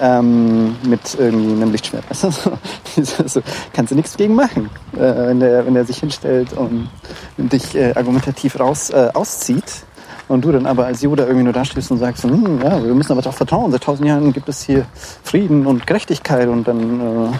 [0.00, 2.08] ähm, mit irgendwie einem Lichtschwert.
[2.10, 2.30] Weißt du?
[3.02, 6.88] so, so, kannst du nichts gegen machen, äh, wenn, der, wenn der sich hinstellt und,
[7.36, 9.84] dich äh, argumentativ raus äh, auszieht.
[10.26, 13.12] Und du dann aber als Jude irgendwie nur dastehst und sagst, hm, ja, wir müssen
[13.12, 13.70] aber doch vertrauen.
[13.70, 14.86] Seit tausend Jahren gibt es hier
[15.22, 16.48] Frieden und Gerechtigkeit.
[16.48, 17.30] Und dann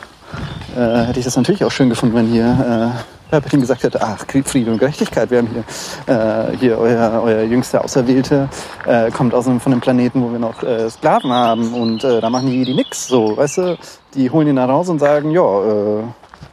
[0.77, 4.01] äh, äh, hätte ich das natürlich auch schön gefunden, wenn hier äh, Palpatine gesagt hätte,
[4.03, 8.49] ach, Friede und Gerechtigkeit, wir haben hier, äh, hier euer, euer jüngster Auserwählte,
[8.87, 12.21] äh, kommt aus einem, von einem Planeten, wo wir noch äh, Sklaven haben und äh,
[12.21, 13.79] da machen die die nix, so, weißt du,
[14.15, 16.03] die holen ihn da raus und sagen, ja, äh,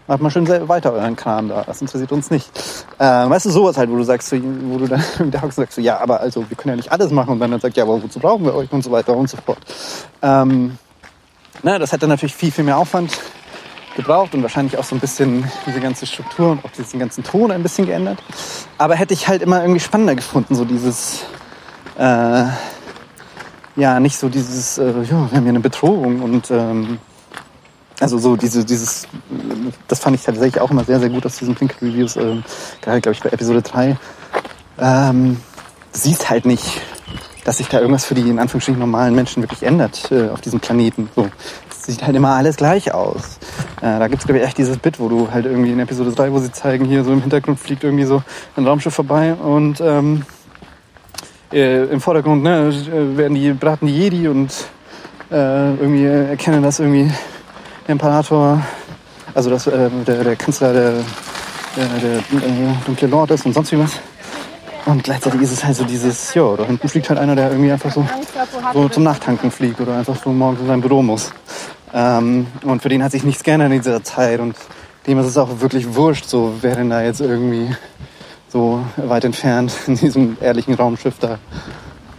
[0.08, 2.50] macht mal schön weiter euren Kram da, das interessiert uns nicht.
[2.98, 5.78] Äh, weißt du, sowas halt, wo du sagst, wo du dann da hockst und sagst,
[5.78, 8.02] ja, aber also, wir können ja nicht alles machen und dann, dann sagt, ja, aber
[8.02, 9.60] wozu brauchen wir euch und so weiter und so fort.
[10.22, 10.78] Ähm,
[11.64, 13.12] na, das hätte natürlich viel, viel mehr Aufwand
[13.96, 17.52] gebraucht und wahrscheinlich auch so ein bisschen diese ganze Struktur und auch diesen ganzen Ton
[17.52, 18.20] ein bisschen geändert.
[18.78, 21.26] Aber hätte ich halt immer irgendwie spannender gefunden, so dieses,
[21.98, 22.46] äh,
[23.76, 27.00] ja, nicht so dieses, äh, ja, wir haben hier eine Bedrohung und ähm,
[28.00, 29.08] also so diese, dieses,
[29.88, 32.38] das fand ich tatsächlich auch immer sehr, sehr gut aus diesen Pink Reviews, äh,
[32.82, 33.98] gerade glaube ich bei Episode 3.
[34.80, 35.38] Ähm,
[35.92, 36.82] siehst halt nicht,
[37.44, 40.60] dass sich da irgendwas für die in Anführungsstrichen normalen Menschen wirklich ändert äh, auf diesem
[40.60, 41.10] Planeten.
[41.16, 41.30] So,
[41.70, 43.40] es sieht halt immer alles gleich aus.
[43.82, 46.32] Äh, da gibt's glaube ich echt dieses Bit, wo du halt irgendwie in Episode 3,
[46.32, 48.22] wo sie zeigen, hier so im Hintergrund fliegt irgendwie so
[48.56, 50.24] ein Raumschiff vorbei und ähm,
[51.52, 54.52] äh, im Vordergrund ne, äh, werden die braten die Jedi und
[55.32, 57.12] äh, irgendwie erkennen, dass irgendwie
[57.88, 58.62] der Imperator,
[59.34, 60.94] also dass äh, der, der Kanzler der,
[61.76, 64.00] der, der äh, dunkle Lord ist und sonst wie was.
[64.86, 67.72] Und gleichzeitig ist es halt so dieses, ja, da hinten fliegt halt einer, der irgendwie
[67.72, 68.06] einfach so,
[68.74, 71.32] so zum Nachtanken fliegt oder einfach so morgens in sein Büro muss.
[71.94, 74.40] Ähm, und für den hat sich nichts geändert in dieser Zeit.
[74.40, 74.56] Und
[75.08, 77.76] dem ist es auch wirklich wurscht, so wer denn da jetzt irgendwie
[78.50, 81.38] so weit entfernt in diesem ehrlichen Raumschiff da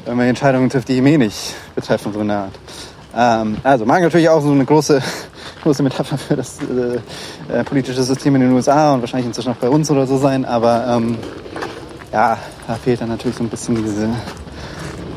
[0.05, 2.59] irgendwelche Entscheidungen trifft, die ihm eh nicht betreffen, so eine Art.
[3.15, 5.03] Ähm, also mag natürlich auch so eine große,
[5.63, 9.57] große Metapher für das äh, äh, politische System in den USA und wahrscheinlich inzwischen auch
[9.57, 11.19] bei uns oder so sein, aber ähm,
[12.13, 14.11] ja, da fehlt dann natürlich so ein bisschen diese,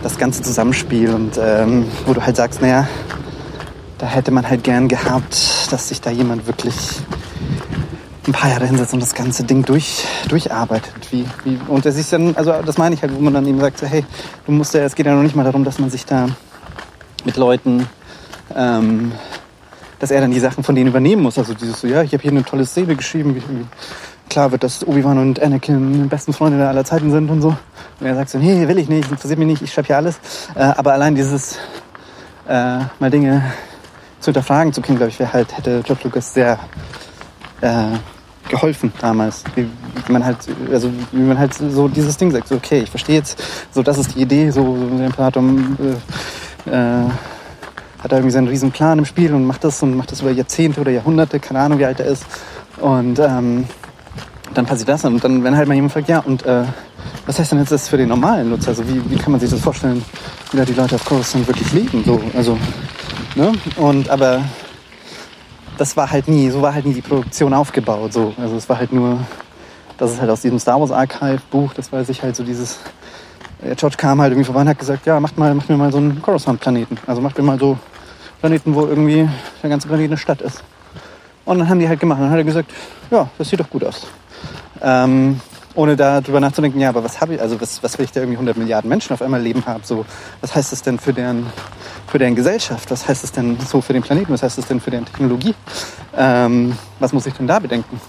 [0.01, 2.88] das ganze Zusammenspiel und ähm, wo du halt sagst, naja,
[3.97, 6.75] da hätte man halt gern gehabt, dass sich da jemand wirklich
[8.27, 10.93] ein paar Jahre hinsetzt und das ganze Ding durch, durcharbeitet.
[11.12, 13.60] Wie, wie, und das ist dann, also das meine ich halt, wo man dann eben
[13.60, 14.03] sagt, so, hey,
[14.45, 16.27] du musst ja, es geht ja noch nicht mal darum, dass man sich da
[17.23, 17.88] mit Leuten,
[18.55, 19.12] ähm,
[19.99, 21.38] dass er dann die Sachen von denen übernehmen muss.
[21.38, 23.65] Also dieses so, ja, ich habe hier eine tolle Szene geschrieben, wie, wie
[24.29, 27.55] klar wird, dass Obi-Wan und Anakin die besten Freunde aller Zeiten sind und so.
[27.99, 30.19] Und er sagt so, nee, will ich nicht, interessiert mich nicht, ich schreibe hier alles.
[30.55, 31.57] Äh, aber allein dieses
[32.47, 33.43] äh, mal Dinge
[34.19, 36.59] zu hinterfragen zu können, glaube ich, wäre halt, hätte George Lucas sehr
[37.61, 37.97] äh,
[38.49, 39.43] geholfen damals.
[39.55, 39.69] Wie,
[40.09, 40.38] man halt,
[40.71, 43.97] also wie man halt so dieses Ding sagt, so, okay, ich verstehe jetzt, so das
[43.97, 47.09] ist die Idee, so, so der Imperator äh, äh,
[47.99, 50.31] hat da irgendwie seinen riesen Plan im Spiel und macht das und macht das über
[50.31, 52.25] Jahrzehnte oder Jahrhunderte, keine Ahnung wie alt er ist.
[52.79, 53.65] Und ähm,
[54.57, 56.63] dann passiert das und dann, wenn halt mal jemand fragt, ja, und äh,
[57.25, 58.69] was heißt denn jetzt das für den normalen Nutzer?
[58.69, 60.03] Also wie, wie kann man sich das vorstellen,
[60.51, 62.03] wie da die Leute auf Coruscant wirklich leben?
[62.05, 62.57] So, also,
[63.35, 63.51] ne?
[63.77, 64.41] Und aber
[65.77, 68.13] das war halt nie, so war halt nie die Produktion aufgebaut.
[68.13, 68.33] So.
[68.37, 69.19] Also es war halt nur,
[69.97, 72.79] das ist halt aus diesem Star Wars Archive Buch, das weiß ich halt so dieses,
[73.75, 75.97] George kam halt irgendwie vorbei und hat gesagt, ja, macht mal, macht mir mal so
[75.97, 76.97] einen Coruscant-Planeten.
[77.07, 77.77] Also macht mir mal so
[78.39, 79.27] Planeten, wo irgendwie
[79.63, 80.63] der ganze Planet eine Stadt ist.
[81.45, 82.19] Und dann haben die halt gemacht.
[82.19, 82.71] Und dann hat er gesagt,
[83.11, 84.07] ja, das sieht doch gut aus.
[84.81, 85.39] Ähm,
[85.75, 88.38] ohne darüber nachzudenken, ja, aber was habe ich, also was, was will ich da irgendwie
[88.38, 89.83] 100 Milliarden Menschen auf einmal leben haben?
[89.83, 90.05] So,
[90.41, 91.47] was heißt das denn für deren,
[92.07, 92.89] für deren Gesellschaft?
[92.91, 94.31] Was heißt das denn so für den Planeten?
[94.31, 95.53] Was heißt das denn für deren Technologie?
[96.15, 97.99] Ähm, was muss ich denn da bedenken?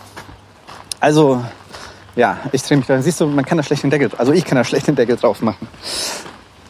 [1.01, 1.45] Also,
[2.15, 3.03] ja, ich drehe mich da.
[3.03, 5.17] Siehst du, man kann da schlecht den Deckel, also ich kann da schlecht den Deckel
[5.17, 5.69] drauf machen.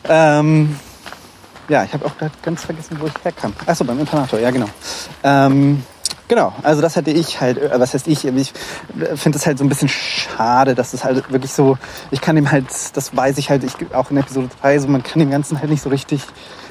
[0.09, 0.76] Ähm,
[1.68, 3.52] ja, ich habe auch gerade ganz vergessen, wo ich herkam.
[3.66, 4.68] Achso, beim Imperator, ja genau.
[5.22, 5.82] Ähm,
[6.28, 8.52] Genau, also das hätte ich halt, äh, was heißt ich, ich
[9.14, 11.78] finde es halt so ein bisschen schade, dass es halt wirklich so,
[12.10, 15.04] ich kann dem halt, das weiß ich halt, ich, auch in Episode 3, so man
[15.04, 16.22] kann dem Ganzen halt nicht so richtig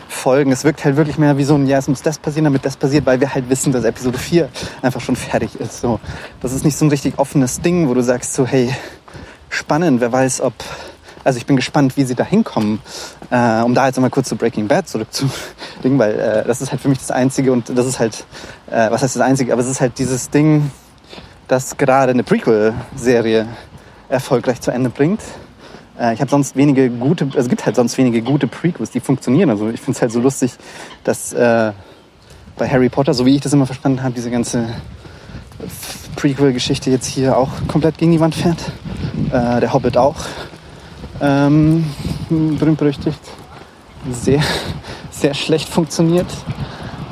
[0.09, 0.51] folgen.
[0.51, 2.75] Es wirkt halt wirklich mehr wie so ein, ja, es muss das passieren, damit das
[2.75, 4.49] passiert, weil wir halt wissen, dass Episode 4
[4.81, 5.81] einfach schon fertig ist.
[5.81, 5.99] So,
[6.41, 8.73] das ist nicht so ein richtig offenes Ding, wo du sagst so, hey,
[9.49, 10.53] spannend, wer weiß, ob
[11.25, 12.79] also ich bin gespannt, wie sie da hinkommen.
[13.31, 16.79] Äh, um da jetzt nochmal kurz zu Breaking Bad zurückzulegen, weil äh, das ist halt
[16.79, 18.25] für mich das Einzige und das ist halt,
[18.67, 20.71] äh, was heißt das Einzige, aber es ist halt dieses Ding,
[21.47, 23.47] das gerade eine Prequel-Serie
[24.07, 25.19] erfolgreich zu Ende bringt.
[25.99, 28.99] Äh, ich habe sonst wenige gute, also es gibt halt sonst wenige gute Prequels, die
[28.99, 29.49] funktionieren.
[29.49, 30.53] Also ich finde es halt so lustig,
[31.03, 31.71] dass äh,
[32.55, 34.67] bei Harry Potter, so wie ich das immer verstanden habe, diese ganze
[36.15, 38.59] Prequel-Geschichte jetzt hier auch komplett gegen die Wand fährt.
[39.31, 40.17] Äh, der Hobbit auch
[41.21, 41.85] ähm,
[42.29, 43.19] berühmt berüchtigt,
[44.11, 44.41] sehr,
[45.11, 46.27] sehr schlecht funktioniert.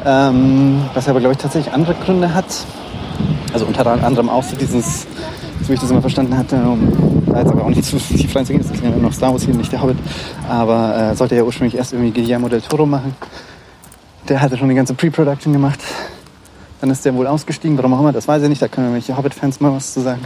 [0.06, 2.46] Ähm, was aber, glaube ich, tatsächlich andere Gründe hat.
[3.54, 5.08] Also unter anderem auch so dieses,
[5.62, 8.36] so wie ich das immer verstanden hatte, um da jetzt aber auch nicht zu tief
[8.36, 9.98] reinzugehen, das ist ja noch Star Wars hier, nicht der Hobbit,
[10.50, 13.16] aber äh, sollte ja ursprünglich erst irgendwie Guillermo del Toro machen.
[14.28, 15.80] Der hatte schon die ganze Pre-Production gemacht.
[16.82, 19.16] Dann ist der wohl ausgestiegen, warum auch immer, das weiß ich nicht, da können welche
[19.16, 20.22] Hobbit-Fans mal was zu sagen.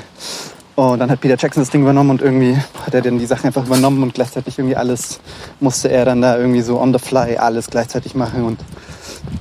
[0.78, 3.48] Und dann hat Peter Jackson das Ding übernommen und irgendwie hat er dann die Sachen
[3.48, 5.20] einfach übernommen und gleichzeitig irgendwie alles
[5.60, 8.60] musste er dann da irgendwie so on the fly alles gleichzeitig machen und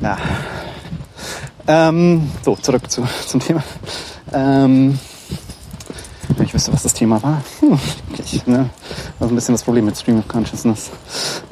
[0.01, 0.17] ja.
[1.69, 3.63] Ähm, so, zurück zu, zum Thema.
[4.33, 4.99] Ähm,
[6.43, 7.43] ich wüsste, was das Thema war.
[7.61, 7.79] Hm,
[8.17, 8.71] ich, ne?
[9.21, 10.91] Ist ein bisschen das Problem mit Stream of Consciousness.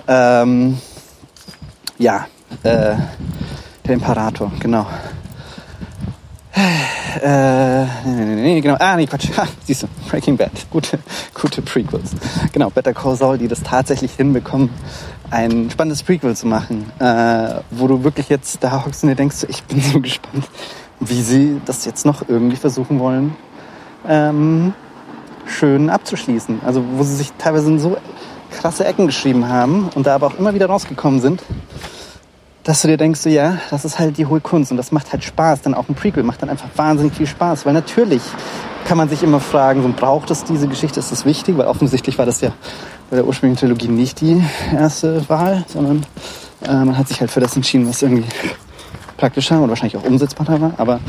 [0.08, 0.78] Ähm,
[1.98, 2.26] ja,
[2.62, 2.94] äh,
[3.84, 4.86] der Imperator, genau.
[6.56, 8.76] Äh, nee, nee, nee, genau.
[8.78, 9.28] Ah, nee, Quatsch.
[9.36, 10.52] Ha, siehst du, Breaking Bad.
[10.70, 10.98] Gute,
[11.34, 12.12] gute Prequels.
[12.52, 14.70] Genau, Better Call Saul, die das tatsächlich hinbekommen,
[15.30, 19.46] ein spannendes Prequel zu machen, äh, wo du wirklich jetzt da hockst und dir denkst,
[19.48, 20.48] ich bin so gespannt,
[21.00, 23.36] wie sie das jetzt noch irgendwie versuchen wollen,
[24.08, 24.74] ähm,
[25.46, 26.60] schön abzuschließen.
[26.64, 27.96] Also, wo sie sich teilweise in so
[28.50, 31.42] krasse Ecken geschrieben haben und da aber auch immer wieder rausgekommen sind,
[32.64, 35.12] dass du dir denkst, so, ja, das ist halt die hohe Kunst und das macht
[35.12, 35.62] halt Spaß.
[35.62, 38.22] Dann auch ein Prequel macht dann einfach wahnsinnig viel Spaß, weil natürlich
[38.86, 41.56] kann man sich immer fragen, so, braucht es diese Geschichte, ist das wichtig?
[41.58, 42.52] Weil offensichtlich war das ja
[43.10, 46.06] bei der ursprünglichen Trilogie nicht die erste Wahl, sondern
[46.66, 48.24] äh, man hat sich halt für das entschieden, was irgendwie
[49.18, 50.72] praktischer und wahrscheinlich auch umsetzbarer war.
[50.78, 51.00] Aber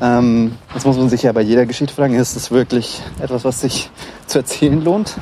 [0.00, 3.60] ähm, das muss man sich ja bei jeder Geschichte fragen, ist es wirklich etwas, was
[3.60, 3.90] sich
[4.26, 5.16] zu erzählen lohnt?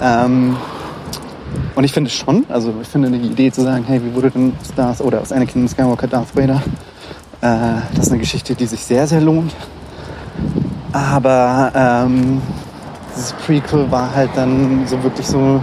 [0.00, 0.56] Ähm,
[1.74, 4.52] und ich finde schon, also ich finde die Idee zu sagen, hey, wie wurde denn
[4.72, 6.62] Stars oder aus Anakin Skywalker Darth Vader,
[7.40, 9.54] äh, das ist eine Geschichte, die sich sehr, sehr lohnt.
[10.92, 12.40] Aber ähm,
[13.14, 15.60] dieses Prequel war halt dann so wirklich so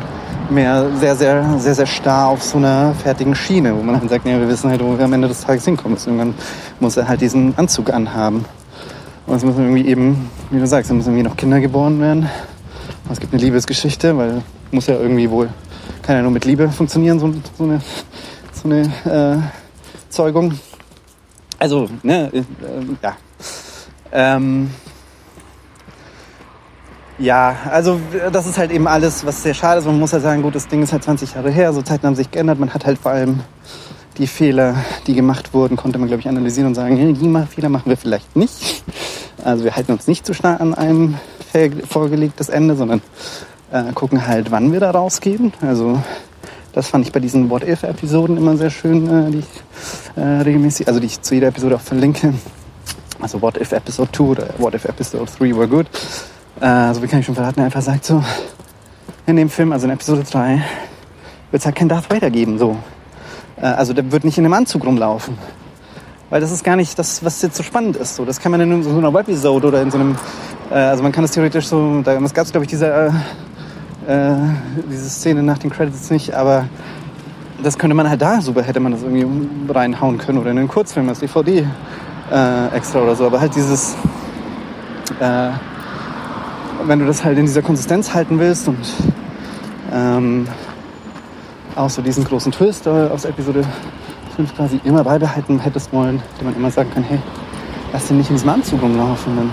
[0.49, 4.27] mehr sehr, sehr, sehr, sehr starr auf so einer fertigen Schiene, wo man dann sagt,
[4.27, 6.09] ja, wir wissen halt, wo wir am Ende des Tages hinkommen müssen.
[6.09, 6.35] Irgendwann
[6.79, 8.45] muss er halt diesen Anzug anhaben.
[9.25, 12.29] Und es müssen irgendwie eben, wie du sagst, es müssen irgendwie noch Kinder geboren werden.
[13.11, 14.41] Es gibt eine Liebesgeschichte, weil
[14.71, 15.49] muss ja irgendwie wohl,
[16.03, 17.81] kann ja nur mit Liebe funktionieren, so, so eine,
[18.51, 19.37] so eine äh,
[20.09, 20.53] Zeugung.
[21.57, 22.43] Also, ne, äh,
[23.01, 23.15] ja.
[24.11, 24.69] Ähm,
[27.17, 27.99] ja, also
[28.31, 29.85] das ist halt eben alles, was sehr schade ist.
[29.85, 32.15] Man muss halt sagen, gut, das Ding ist halt 20 Jahre her, so Zeiten haben
[32.15, 32.59] sich geändert.
[32.59, 33.41] Man hat halt vor allem
[34.17, 34.75] die Fehler,
[35.07, 37.97] die gemacht wurden, konnte man, glaube ich, analysieren und sagen, hey, die Fehler machen wir
[37.97, 38.83] vielleicht nicht.
[39.43, 41.15] Also wir halten uns nicht zu stark an einem
[41.87, 43.01] vorgelegtes Ende, sondern
[43.73, 45.51] äh, gucken halt, wann wir da rausgehen.
[45.61, 45.99] Also
[46.73, 50.99] das fand ich bei diesen What-If-Episoden immer sehr schön, äh, die ich äh, regelmäßig, also
[50.99, 52.33] die ich zu jeder Episode auch verlinke.
[53.19, 55.87] Also What If Episode 2 oder What If Episode 3 were good.
[56.61, 58.23] Äh, also wie kann ich schon verraten, er einfach sagt so,
[59.25, 60.61] in dem Film, also in Episode 3,
[61.51, 62.77] wird es halt kein Darth Vader geben, so.
[63.57, 65.37] Äh, also der wird nicht in einem Anzug rumlaufen.
[66.29, 68.15] Weil das ist gar nicht das, was jetzt so spannend ist.
[68.15, 70.17] So, das kann man in so einer Webisode oder in so einem,
[70.69, 73.13] äh, also man kann das theoretisch so, da gab es glaube ich diese,
[74.07, 74.35] äh,
[74.91, 76.65] diese Szene nach den Credits nicht, aber
[77.61, 79.25] das könnte man halt da super, hätte man das irgendwie
[79.71, 81.65] reinhauen können oder in einen Kurzfilm als DVD
[82.31, 83.25] äh, extra oder so.
[83.25, 83.95] Aber halt dieses,
[85.19, 85.49] äh,
[86.85, 88.85] wenn du das halt in dieser Konsistenz halten willst und
[89.93, 90.47] ähm,
[91.75, 93.63] auch so diesen großen Twist äh, aus Episode
[94.35, 97.19] 5 quasi immer beibehalten hättest wollen, hätte man immer sagen können, hey,
[97.93, 99.49] lass den nicht in diesem Anzug rumlaufen, dann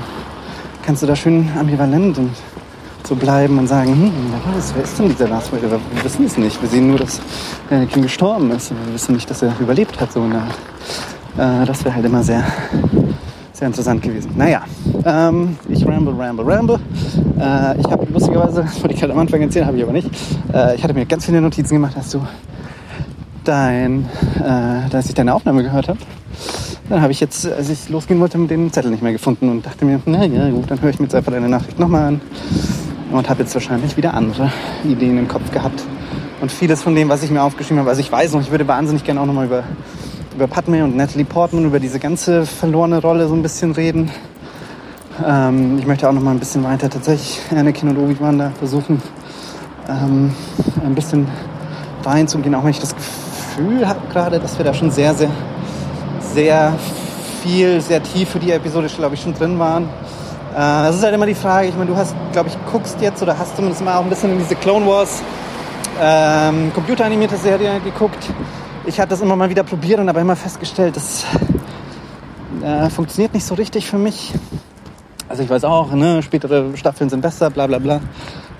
[0.82, 2.30] kannst du da schön ambivalent und
[3.10, 4.12] so bleiben und sagen, hm,
[4.46, 5.50] wer ist, wer ist denn dieser Vader?
[5.52, 6.62] Wir wissen es nicht.
[6.62, 7.20] Wir sehen nur, dass
[7.68, 8.70] Anakin gestorben ist.
[8.70, 10.44] Wir wissen nicht, dass er überlebt hat, so eine.
[11.36, 12.44] Äh, das wäre halt immer sehr,
[13.52, 14.30] sehr interessant gewesen.
[14.36, 14.62] Naja,
[15.04, 16.78] ähm, ich ramble, ramble, ramble.
[17.36, 20.08] Äh, ich habe lustigerweise, das wollte ich halt am Anfang erzählen, habe ich aber nicht.
[20.54, 22.24] Äh, ich hatte mir ganz viele Notizen gemacht, dass du
[23.42, 24.04] dein,
[24.38, 25.98] äh, dass ich deine Aufnahme gehört habe.
[26.88, 29.84] Dann habe ich jetzt, als ich losgehen wollte, den Zettel nicht mehr gefunden und dachte
[29.84, 32.20] mir, na ja, gut, dann höre ich mir jetzt einfach deine Nachricht nochmal an
[33.10, 34.52] und habe jetzt wahrscheinlich wieder andere
[34.84, 35.82] Ideen im Kopf gehabt.
[36.40, 38.66] Und vieles von dem, was ich mir aufgeschrieben habe, also ich weiß noch, ich würde
[38.66, 39.64] wahnsinnig gerne auch nochmal über,
[40.34, 44.10] über Padme und Natalie Portman, über diese ganze verlorene Rolle so ein bisschen reden.
[45.26, 49.02] Ähm, ich möchte auch noch mal ein bisschen weiter tatsächlich Anakin und Obi-Wan da versuchen,
[49.88, 50.32] ähm,
[50.82, 51.26] ein bisschen
[52.04, 55.30] reinzugehen, auch wenn ich das Gefühl habe gerade, dass wir da schon sehr, sehr,
[56.32, 56.72] sehr
[57.42, 59.88] viel, sehr tief für die Episode, glaube ich, schon drin waren.
[60.52, 63.22] Äh, das ist halt immer die Frage, ich meine, du hast, glaube ich, guckst jetzt
[63.22, 65.22] oder hast zumindest mal auch ein bisschen in diese Clone Wars
[66.00, 68.28] ähm, computeranimierte Serie geguckt.
[68.86, 71.24] Ich hatte das immer mal wieder probiert und aber immer festgestellt, das
[72.62, 74.32] äh, funktioniert nicht so richtig für mich.
[75.28, 78.00] Also ich weiß auch, ne, spätere Staffeln sind besser, bla bla bla.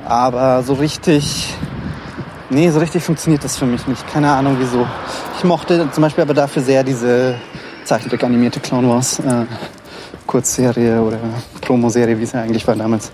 [0.06, 1.52] Aber so richtig,
[2.50, 4.06] nee, so richtig funktioniert das für mich nicht.
[4.12, 4.86] Keine Ahnung wieso.
[5.36, 7.34] Ich mochte zum Beispiel aber dafür sehr diese
[7.84, 9.18] Zeichentrick animierte Clone Wars.
[9.18, 9.46] Äh,
[10.30, 11.18] Kurzserie oder
[11.60, 13.10] Promoserie, wie es ja eigentlich war damals,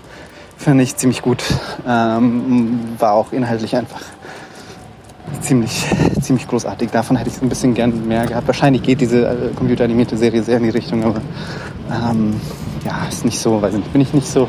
[0.55, 1.43] fand ich ziemlich gut.
[1.87, 4.01] Ähm, war auch inhaltlich einfach
[5.41, 5.83] ziemlich,
[6.21, 6.91] ziemlich großartig.
[6.91, 8.45] Davon hätte ich ein bisschen gern mehr gehabt.
[8.45, 11.21] Wahrscheinlich geht diese äh, computeranimierte Serie sehr in die Richtung, aber
[11.91, 12.39] ähm,
[12.85, 14.47] ja, ist nicht so, nicht, bin ich nicht so.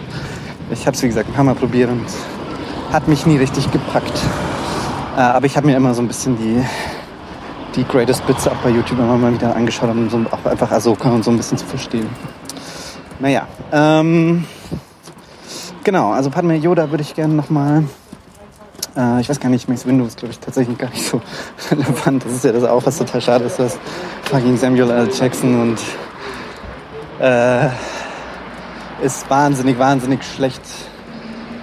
[0.71, 2.05] Ich habe es wie gesagt ein paar Mal probiert und
[2.93, 4.21] hat mich nie richtig gepackt.
[5.17, 6.63] Äh, aber ich habe mir immer so ein bisschen die
[7.77, 11.11] die Greatest Bits auch bei YouTube immer mal wieder angeschaut, um so auch einfach Ahsoka
[11.11, 12.09] und so ein bisschen zu verstehen.
[13.21, 14.45] Naja, ähm,
[15.83, 17.83] genau, also Padme Yoda würde ich gerne nochmal,
[18.97, 21.21] äh, ich weiß gar nicht, Mace Window ist glaube ich tatsächlich gar nicht so
[21.73, 22.25] relevant.
[22.25, 23.77] Das ist ja das auch, was total schade ist, dass
[24.23, 25.09] fucking Samuel L.
[25.13, 25.79] Jackson und
[27.21, 27.69] äh,
[29.03, 30.63] ist wahnsinnig, wahnsinnig schlecht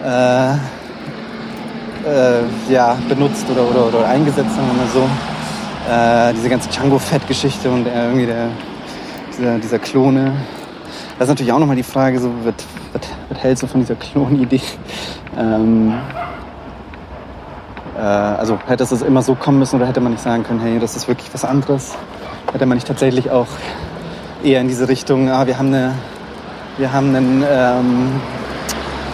[0.03, 5.09] äh, äh, ja, benutzt oder, oder, oder eingesetzt, sagen wir mal so.
[5.89, 8.49] Äh, diese ganze Django-Fett-Geschichte und irgendwie der,
[9.37, 10.33] dieser, dieser Klone
[11.17, 12.53] das ist natürlich auch nochmal die Frage, so, was,
[12.91, 14.61] was, was hältst du von dieser Klonidee?
[15.37, 15.93] Ähm,
[17.97, 20.77] äh, also hätte es immer so kommen müssen oder hätte man nicht sagen können, hey,
[20.77, 21.95] das ist wirklich was anderes?
[22.51, 23.47] Hätte man nicht tatsächlich auch
[24.43, 25.93] eher in diese Richtung, ah, wir haben eine,
[26.77, 28.11] wir haben einen, ähm,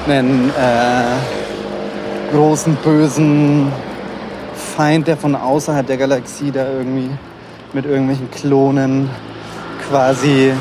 [0.08, 3.72] einen äh, großen, bösen
[4.56, 7.12] Feind, der von außerhalb der Galaxie da irgendwie
[7.74, 9.10] mit irgendwelchen Klonen
[9.88, 10.54] quasi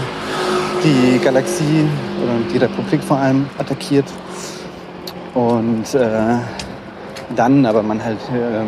[0.82, 1.86] die Galaxie
[2.22, 4.06] oder die Republik vor allem attackiert.
[5.34, 6.36] Und äh,
[7.36, 8.64] dann aber man halt äh,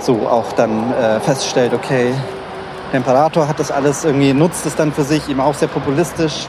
[0.00, 2.12] so auch dann äh, feststellt, okay,
[2.92, 6.48] der Imperator hat das alles irgendwie, nutzt es dann für sich, eben auch sehr populistisch.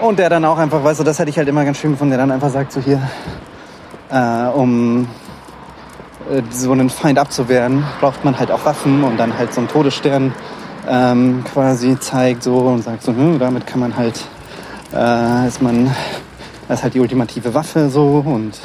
[0.00, 2.12] Und der dann auch einfach, weißt du, das hätte ich halt immer ganz schön gefunden,
[2.12, 3.02] der dann einfach sagt, so hier,
[4.10, 5.08] äh, um
[6.30, 9.68] äh, so einen Feind abzuwehren, braucht man halt auch Waffen und dann halt so einen
[9.68, 10.32] Todesstern
[10.88, 14.20] ähm, quasi zeigt so und sagt so, hm, damit kann man halt,
[14.94, 15.86] äh, ist man,
[16.66, 18.58] das ist halt die ultimative Waffe so und,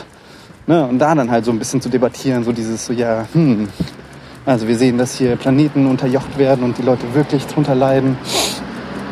[0.67, 3.67] ne, und da dann halt so ein bisschen zu debattieren, so dieses so, ja, hm,
[4.45, 8.17] also wir sehen, dass hier Planeten unterjocht werden und die Leute wirklich drunter leiden.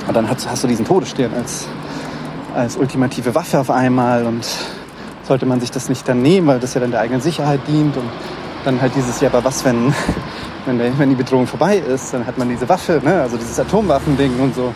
[0.07, 1.67] Und dann hast, hast du diesen Todesstern als,
[2.53, 4.45] als ultimative Waffe auf einmal und
[5.25, 7.95] sollte man sich das nicht dann nehmen, weil das ja dann der eigenen Sicherheit dient
[7.95, 8.09] und
[8.65, 9.93] dann halt dieses, ja, aber was, wenn,
[10.65, 13.21] wenn, der, wenn die Bedrohung vorbei ist, dann hat man diese Waffe, ne?
[13.21, 14.73] also dieses Atomwaffending und so.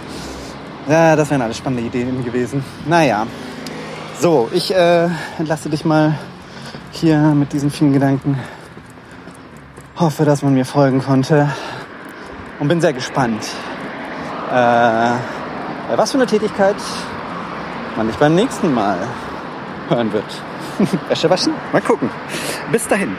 [0.87, 2.63] Ja, das wären alles spannende Ideen gewesen.
[2.85, 3.25] Naja,
[4.19, 6.17] so, ich äh, entlasse dich mal
[6.91, 8.39] hier mit diesen vielen Gedanken.
[9.97, 11.49] Hoffe, dass man mir folgen konnte
[12.59, 13.43] und bin sehr gespannt,
[14.51, 15.11] äh,
[15.95, 16.75] was für eine Tätigkeit
[17.95, 18.97] man dich beim nächsten Mal
[19.89, 20.41] hören wird.
[21.09, 21.53] Wäsche waschen?
[21.71, 22.09] Mal gucken.
[22.71, 23.15] Bis dahin.